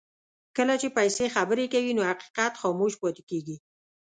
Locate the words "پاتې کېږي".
3.01-3.55